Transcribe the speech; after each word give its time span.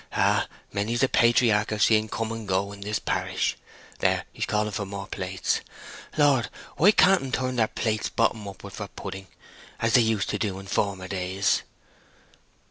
Ah, 0.13 0.47
many's 0.73 1.01
the 1.01 1.07
patriarch 1.07 1.71
I've 1.71 1.83
seed 1.83 2.09
come 2.09 2.31
and 2.31 2.47
go 2.47 2.71
in 2.71 2.81
this 2.81 2.97
parish! 2.97 3.55
There, 3.99 4.25
he's 4.33 4.47
calling 4.47 4.71
for 4.71 4.83
more 4.83 5.05
plates. 5.05 5.61
Lord, 6.17 6.49
why 6.77 6.89
can't 6.89 7.21
'em 7.21 7.31
turn 7.31 7.55
their 7.57 7.67
plates 7.67 8.09
bottom 8.09 8.47
upward 8.47 8.73
for 8.73 8.87
pudding, 8.87 9.27
as 9.79 9.93
they 9.93 10.01
used 10.01 10.29
to 10.31 10.39
do 10.39 10.57
in 10.57 10.65
former 10.65 11.07
days?" 11.07 11.61